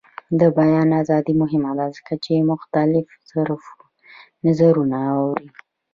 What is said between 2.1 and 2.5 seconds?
چې